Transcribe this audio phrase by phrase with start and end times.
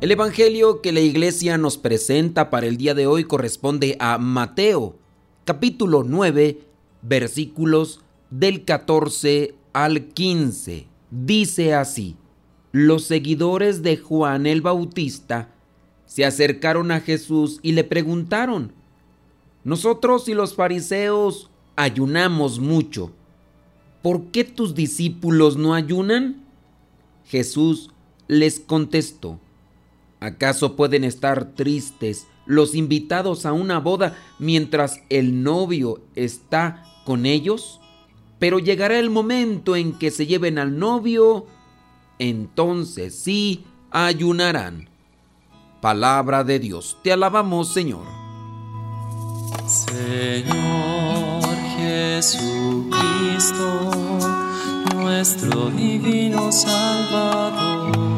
[0.00, 4.94] El Evangelio que la iglesia nos presenta para el día de hoy corresponde a Mateo,
[5.44, 6.60] capítulo 9,
[7.02, 10.86] versículos del 14 al 15.
[11.10, 12.14] Dice así,
[12.70, 15.52] los seguidores de Juan el Bautista
[16.06, 18.72] se acercaron a Jesús y le preguntaron,
[19.64, 23.10] nosotros y los fariseos ayunamos mucho,
[24.00, 26.46] ¿por qué tus discípulos no ayunan?
[27.24, 27.90] Jesús
[28.28, 29.40] les contestó,
[30.20, 37.80] ¿Acaso pueden estar tristes los invitados a una boda mientras el novio está con ellos?
[38.38, 41.46] Pero llegará el momento en que se lleven al novio,
[42.18, 44.88] entonces sí ayunarán.
[45.80, 48.06] Palabra de Dios, te alabamos Señor.
[49.66, 51.42] Señor
[51.76, 52.90] Jesucristo,
[54.96, 58.17] nuestro divino Salvador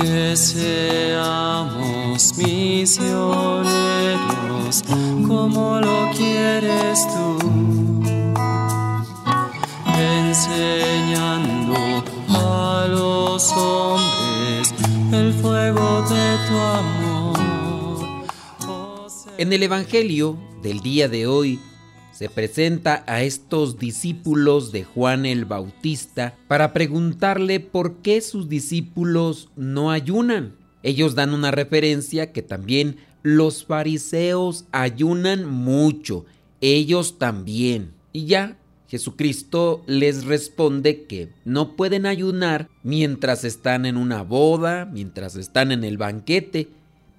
[0.00, 4.84] Que seamos misioneros
[5.26, 7.36] como lo quieres tú,
[9.98, 11.74] enseñando
[12.28, 14.72] a los hombres
[15.12, 17.36] el fuego de tu amor.
[19.36, 21.58] En el Evangelio del día de hoy,
[22.18, 29.50] se presenta a estos discípulos de Juan el Bautista para preguntarle por qué sus discípulos
[29.54, 30.56] no ayunan.
[30.82, 36.24] Ellos dan una referencia que también los fariseos ayunan mucho,
[36.60, 37.92] ellos también.
[38.12, 38.58] Y ya
[38.88, 45.84] Jesucristo les responde que no pueden ayunar mientras están en una boda, mientras están en
[45.84, 46.66] el banquete,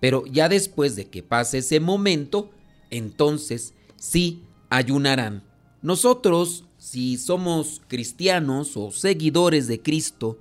[0.01, 2.49] pero ya después de que pase ese momento,
[2.89, 5.43] entonces sí ayunarán.
[5.81, 10.39] Nosotros, si somos cristianos o seguidores de Cristo,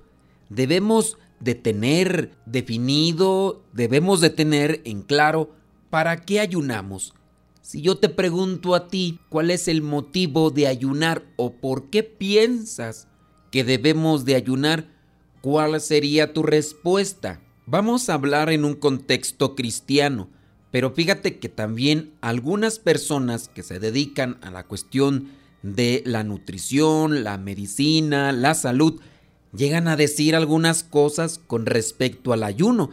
[0.49, 5.51] debemos de tener definido, debemos de tener en claro
[5.89, 7.13] para qué ayunamos.
[7.61, 12.03] Si yo te pregunto a ti cuál es el motivo de ayunar o por qué
[12.03, 13.07] piensas
[13.51, 14.87] que debemos de ayunar,
[15.41, 17.41] ¿cuál sería tu respuesta?
[17.65, 20.29] Vamos a hablar en un contexto cristiano
[20.71, 25.29] pero fíjate que también algunas personas que se dedican a la cuestión
[25.63, 29.01] de la nutrición, la medicina, la salud,
[29.53, 32.91] llegan a decir algunas cosas con respecto al ayuno.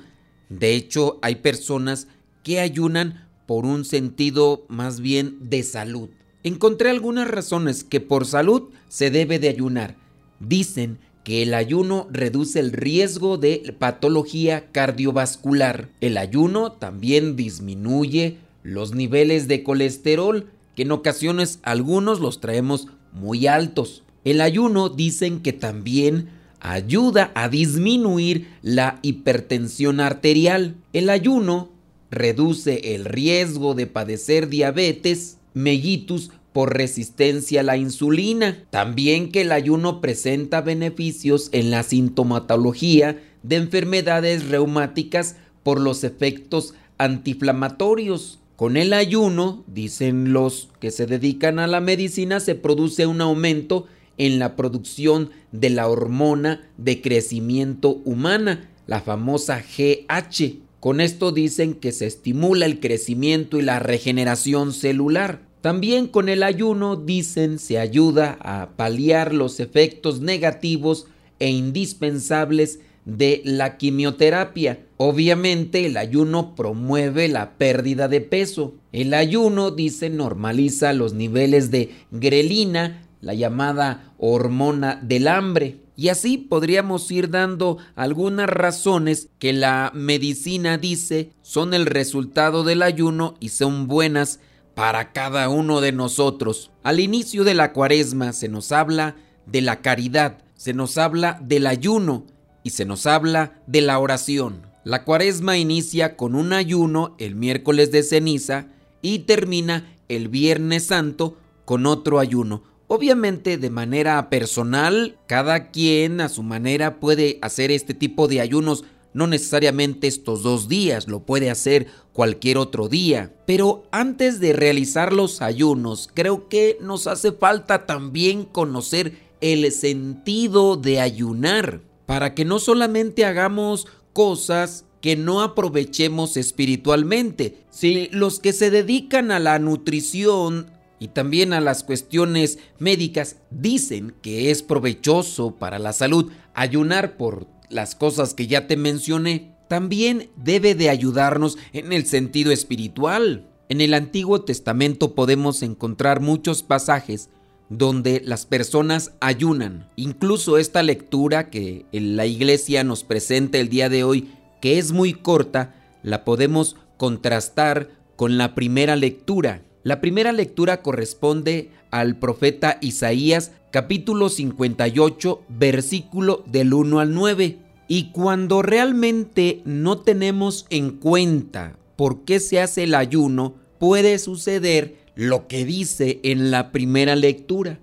[0.49, 2.09] De hecho, hay personas
[2.43, 6.09] que ayunan por un sentido más bien de salud.
[6.43, 9.97] Encontré algunas razones que por salud se debe de ayunar.
[10.41, 15.89] Dicen que el ayuno reduce el riesgo de patología cardiovascular.
[16.01, 23.49] El ayuno también disminuye los niveles de colesterol, que en ocasiones algunos los traemos muy
[23.49, 24.05] altos.
[24.23, 26.29] El ayuno dicen que también
[26.61, 30.77] ayuda a disminuir la hipertensión arterial.
[30.93, 31.71] El ayuno
[32.09, 38.65] reduce el riesgo de padecer diabetes, mellitus por resistencia a la insulina.
[38.71, 46.73] También que el ayuno presenta beneficios en la sintomatología de enfermedades reumáticas por los efectos
[46.97, 48.39] antiinflamatorios.
[48.57, 53.85] Con el ayuno, dicen los que se dedican a la medicina, se produce un aumento
[54.17, 60.55] en la producción de la hormona de crecimiento humana, la famosa GH.
[60.81, 65.43] Con esto dicen que se estimula el crecimiento y la regeneración celular.
[65.67, 71.09] También con el ayuno, dicen, se ayuda a paliar los efectos negativos
[71.41, 74.87] e indispensables de la quimioterapia.
[74.97, 78.75] Obviamente el ayuno promueve la pérdida de peso.
[78.93, 85.81] El ayuno, dice, normaliza los niveles de grelina, la llamada hormona del hambre.
[85.97, 92.83] Y así podríamos ir dando algunas razones que la medicina dice son el resultado del
[92.83, 94.39] ayuno y son buenas
[94.77, 96.71] para cada uno de nosotros.
[96.83, 101.67] Al inicio de la cuaresma se nos habla de la caridad, se nos habla del
[101.67, 102.27] ayuno
[102.63, 104.67] y se nos habla de la oración.
[104.85, 108.67] La cuaresma inicia con un ayuno el miércoles de ceniza
[109.01, 112.63] y termina el viernes santo con otro ayuno.
[112.87, 118.85] Obviamente de manera personal, cada quien a su manera puede hacer este tipo de ayunos,
[119.15, 121.87] no necesariamente estos dos días, lo puede hacer
[122.17, 123.35] cualquier otro día.
[123.45, 130.77] Pero antes de realizar los ayunos, creo que nos hace falta también conocer el sentido
[130.77, 137.59] de ayunar, para que no solamente hagamos cosas que no aprovechemos espiritualmente.
[137.69, 144.15] Si los que se dedican a la nutrición y también a las cuestiones médicas dicen
[144.23, 150.31] que es provechoso para la salud ayunar por las cosas que ya te mencioné, también
[150.37, 153.49] debe de ayudarnos en el sentido espiritual.
[153.69, 157.31] En el Antiguo Testamento podemos encontrar muchos pasajes
[157.69, 159.91] donde las personas ayunan.
[159.97, 164.31] Incluso esta lectura que la iglesia nos presenta el día de hoy,
[164.61, 169.63] que es muy corta, la podemos contrastar con la primera lectura.
[169.83, 177.59] La primera lectura corresponde al profeta Isaías capítulo 58 versículo del 1 al 9.
[177.89, 184.97] Y cuando realmente no tenemos en cuenta por qué se hace el ayuno, puede suceder
[185.15, 187.79] lo que dice en la primera lectura.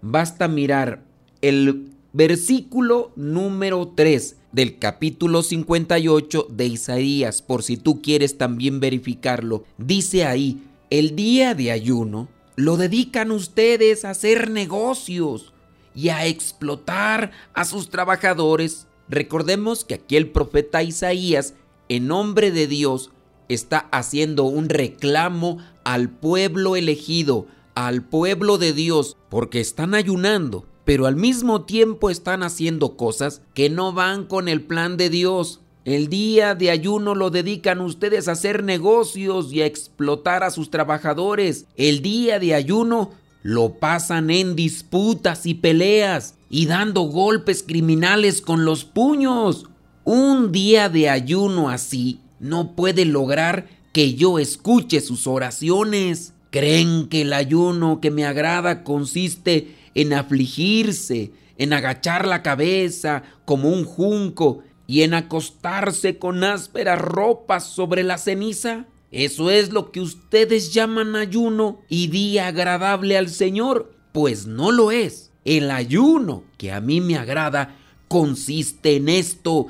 [0.00, 1.02] Basta mirar
[1.42, 9.64] el versículo número 3 del capítulo 58 de Isaías, por si tú quieres también verificarlo.
[9.76, 15.52] Dice ahí, el día de ayuno lo dedican ustedes a hacer negocios
[15.94, 18.86] y a explotar a sus trabajadores.
[19.08, 21.54] Recordemos que aquí el profeta Isaías,
[21.88, 23.10] en nombre de Dios,
[23.48, 31.06] está haciendo un reclamo al pueblo elegido, al pueblo de Dios, porque están ayunando, pero
[31.06, 35.60] al mismo tiempo están haciendo cosas que no van con el plan de Dios.
[35.84, 40.70] El día de ayuno lo dedican ustedes a hacer negocios y a explotar a sus
[40.70, 41.64] trabajadores.
[41.76, 43.12] El día de ayuno
[43.42, 49.66] lo pasan en disputas y peleas y dando golpes criminales con los puños.
[50.04, 56.34] Un día de ayuno así no puede lograr que yo escuche sus oraciones.
[56.50, 63.68] Creen que el ayuno que me agrada consiste en afligirse, en agachar la cabeza como
[63.68, 68.86] un junco y en acostarse con ásperas ropas sobre la ceniza?
[69.10, 73.94] ¿Eso es lo que ustedes llaman ayuno y día agradable al Señor?
[74.12, 75.30] Pues no lo es.
[75.44, 77.76] El ayuno que a mí me agrada
[78.08, 79.68] consiste en esto,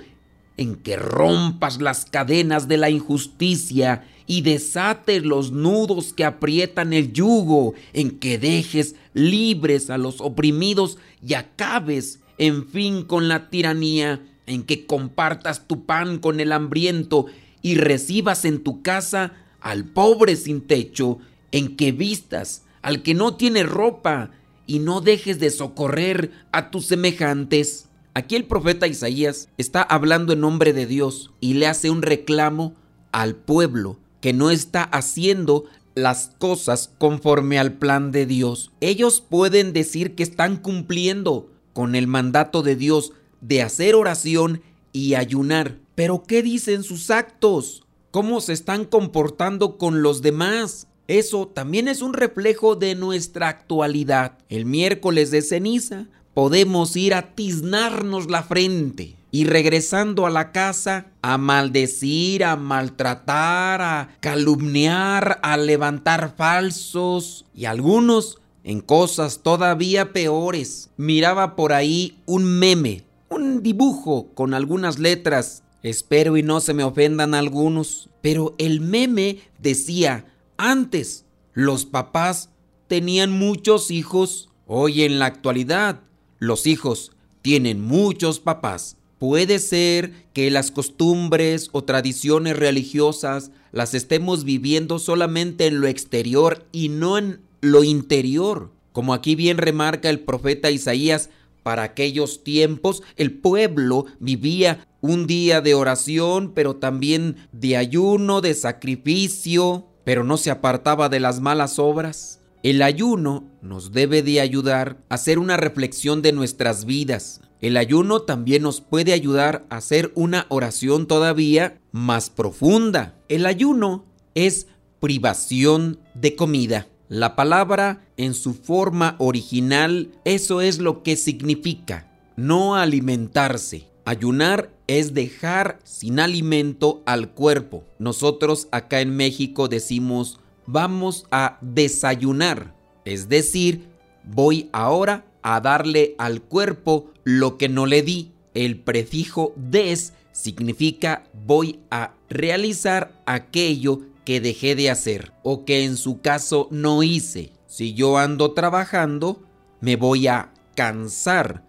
[0.56, 7.12] en que rompas las cadenas de la injusticia y desates los nudos que aprietan el
[7.12, 14.20] yugo, en que dejes libres a los oprimidos y acabes, en fin, con la tiranía
[14.46, 17.26] en que compartas tu pan con el hambriento
[17.68, 21.18] y recibas en tu casa al pobre sin techo,
[21.52, 24.30] en que vistas al que no tiene ropa
[24.66, 27.90] y no dejes de socorrer a tus semejantes.
[28.14, 32.74] Aquí el profeta Isaías está hablando en nombre de Dios y le hace un reclamo
[33.12, 38.70] al pueblo que no está haciendo las cosas conforme al plan de Dios.
[38.80, 44.62] Ellos pueden decir que están cumpliendo con el mandato de Dios de hacer oración
[44.94, 45.76] y ayunar.
[45.98, 47.82] Pero ¿qué dicen sus actos?
[48.12, 50.86] ¿Cómo se están comportando con los demás?
[51.08, 54.38] Eso también es un reflejo de nuestra actualidad.
[54.48, 61.06] El miércoles de ceniza podemos ir a tiznarnos la frente y regresando a la casa
[61.20, 70.90] a maldecir, a maltratar, a calumniar, a levantar falsos y algunos en cosas todavía peores.
[70.96, 75.62] Miraba por ahí un meme un dibujo con algunas letras.
[75.82, 82.50] Espero y no se me ofendan algunos, pero el meme decía, antes los papás
[82.88, 86.00] tenían muchos hijos, hoy en la actualidad
[86.38, 88.96] los hijos tienen muchos papás.
[89.18, 96.66] Puede ser que las costumbres o tradiciones religiosas las estemos viviendo solamente en lo exterior
[96.72, 98.70] y no en lo interior.
[98.92, 101.30] Como aquí bien remarca el profeta Isaías,
[101.62, 108.54] para aquellos tiempos el pueblo vivía un día de oración, pero también de ayuno, de
[108.54, 112.40] sacrificio, pero no se apartaba de las malas obras.
[112.62, 118.22] El ayuno nos debe de ayudar a hacer una reflexión de nuestras vidas, El ayuno
[118.22, 123.16] también nos puede ayudar a hacer una oración todavía más profunda.
[123.28, 124.04] El ayuno
[124.36, 124.68] es
[125.00, 126.86] privación de comida.
[127.08, 133.88] La palabra en su forma original, eso es lo que significa, no alimentarse.
[134.04, 137.84] Ayunar es dejar sin alimento al cuerpo.
[137.98, 143.88] Nosotros acá en México decimos vamos a desayunar, es decir,
[144.24, 148.32] voy ahora a darle al cuerpo lo que no le di.
[148.54, 155.96] El prefijo des significa voy a realizar aquello que dejé de hacer o que en
[155.96, 157.52] su caso no hice.
[157.66, 159.42] Si yo ando trabajando,
[159.80, 161.64] me voy a cansar,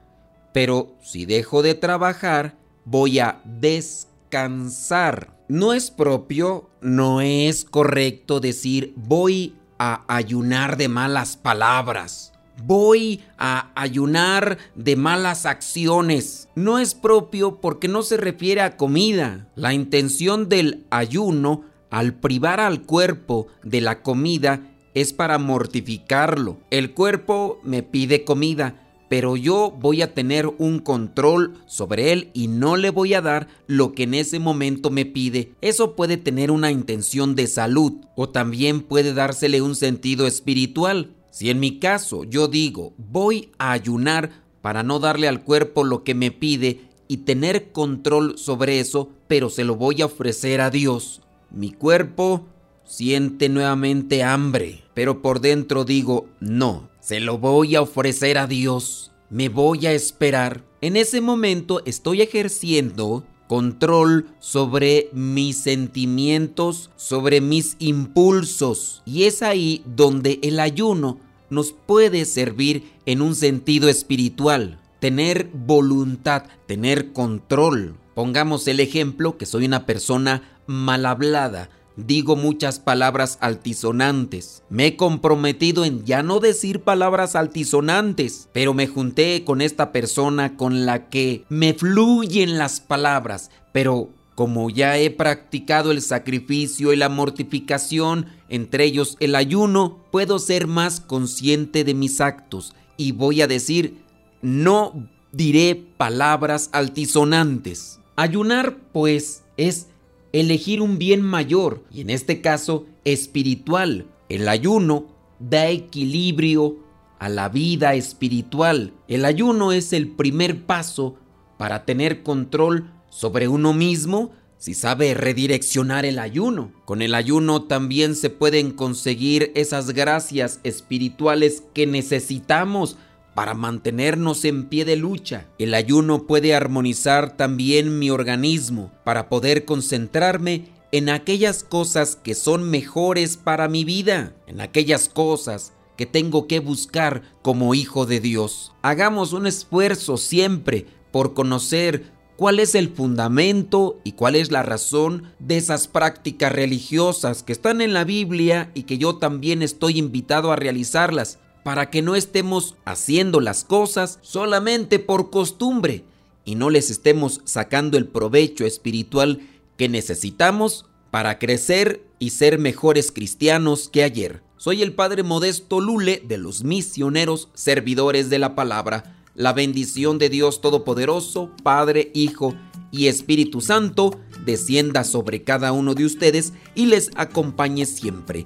[0.53, 2.58] pero si dejo de trabajar,
[2.89, 5.37] voy a descansar.
[5.47, 12.33] No es propio, no es correcto decir voy a ayunar de malas palabras.
[12.63, 16.49] Voy a ayunar de malas acciones.
[16.55, 19.47] No es propio porque no se refiere a comida.
[19.55, 24.61] La intención del ayuno al privar al cuerpo de la comida
[24.93, 26.57] es para mortificarlo.
[26.69, 32.47] El cuerpo me pide comida, pero yo voy a tener un control sobre él y
[32.47, 35.51] no le voy a dar lo que en ese momento me pide.
[35.61, 41.11] Eso puede tener una intención de salud o también puede dársele un sentido espiritual.
[41.31, 46.03] Si en mi caso yo digo voy a ayunar para no darle al cuerpo lo
[46.03, 50.69] que me pide y tener control sobre eso, pero se lo voy a ofrecer a
[50.69, 51.21] Dios.
[51.49, 52.45] Mi cuerpo
[52.85, 59.11] siente nuevamente hambre, pero por dentro digo, no, se lo voy a ofrecer a Dios,
[59.29, 60.63] me voy a esperar.
[60.81, 69.01] En ese momento estoy ejerciendo control sobre mis sentimientos, sobre mis impulsos.
[69.05, 74.79] Y es ahí donde el ayuno nos puede servir en un sentido espiritual.
[74.99, 77.95] Tener voluntad, tener control.
[78.13, 81.69] Pongamos el ejemplo que soy una persona mal hablada,
[82.05, 84.63] digo muchas palabras altisonantes.
[84.69, 90.57] Me he comprometido en ya no decir palabras altisonantes, pero me junté con esta persona
[90.57, 96.95] con la que me fluyen las palabras, pero como ya he practicado el sacrificio y
[96.95, 103.41] la mortificación, entre ellos el ayuno, puedo ser más consciente de mis actos y voy
[103.41, 103.97] a decir,
[104.41, 104.93] no
[105.31, 107.99] diré palabras altisonantes.
[108.15, 109.87] Ayunar, pues, es
[110.33, 114.07] elegir un bien mayor, y en este caso espiritual.
[114.29, 115.07] El ayuno
[115.39, 116.77] da equilibrio
[117.19, 118.93] a la vida espiritual.
[119.07, 121.15] El ayuno es el primer paso
[121.57, 126.71] para tener control sobre uno mismo si sabe redireccionar el ayuno.
[126.85, 132.97] Con el ayuno también se pueden conseguir esas gracias espirituales que necesitamos
[133.39, 135.47] para mantenernos en pie de lucha.
[135.59, 142.69] El ayuno puede armonizar también mi organismo para poder concentrarme en aquellas cosas que son
[142.69, 148.73] mejores para mi vida, en aquellas cosas que tengo que buscar como hijo de Dios.
[148.81, 155.31] Hagamos un esfuerzo siempre por conocer cuál es el fundamento y cuál es la razón
[155.39, 160.51] de esas prácticas religiosas que están en la Biblia y que yo también estoy invitado
[160.51, 166.03] a realizarlas para que no estemos haciendo las cosas solamente por costumbre
[166.45, 169.41] y no les estemos sacando el provecho espiritual
[169.77, 174.41] que necesitamos para crecer y ser mejores cristianos que ayer.
[174.57, 179.15] Soy el Padre Modesto Lule de los misioneros servidores de la palabra.
[179.35, 182.55] La bendición de Dios Todopoderoso, Padre, Hijo
[182.91, 188.45] y Espíritu Santo, descienda sobre cada uno de ustedes y les acompañe siempre.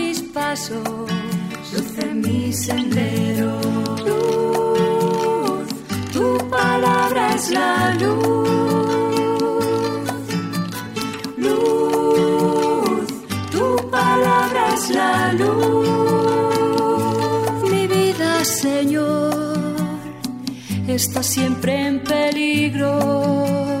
[0.33, 1.09] pasos,
[1.73, 3.59] luz en mi sendero.
[4.07, 5.67] Luz,
[6.13, 8.49] tu palabra es es la luz.
[11.37, 13.07] Luz,
[13.51, 15.89] tu palabra es la luz.
[17.71, 19.33] Mi vida, Señor,
[20.87, 23.80] está siempre en peligro